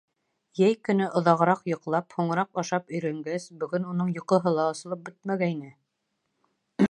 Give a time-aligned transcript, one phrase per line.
[0.59, 5.73] Йәй көнө оҙағыраҡ йоҡлап, һуңыраҡ ашап өйрәнгәс, бөгөн уның йоҡоһо ла асылып бөтмәгәйне.